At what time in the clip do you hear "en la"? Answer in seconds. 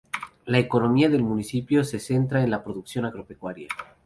2.43-2.63